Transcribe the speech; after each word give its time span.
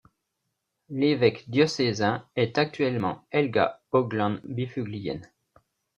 L'évêque 0.89 1.47
diocésien 1.47 2.27
est 2.35 2.57
actuellement 2.57 3.27
Helga 3.29 3.83
Haugland 3.91 4.39
Byfuglien. 4.45 5.21